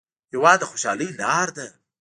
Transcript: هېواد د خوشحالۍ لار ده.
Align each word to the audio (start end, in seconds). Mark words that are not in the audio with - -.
هېواد 0.31 0.57
د 0.61 0.63
خوشحالۍ 0.69 1.07
لار 1.21 1.47
ده. 1.57 1.67